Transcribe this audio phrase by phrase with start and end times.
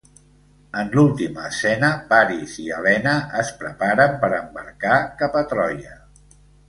[0.83, 3.13] En l'última escena Paris i Elena
[3.43, 5.95] es preparen per embarcar cap a Troia.